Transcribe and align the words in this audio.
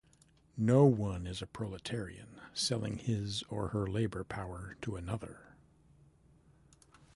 No-one 0.57 1.27
is 1.27 1.43
a 1.43 1.45
proletarian, 1.45 2.41
selling 2.55 2.97
his 2.97 3.43
or 3.51 3.67
her 3.67 3.85
labor 3.85 4.23
power 4.23 4.75
to 4.81 4.95
another. 4.95 5.53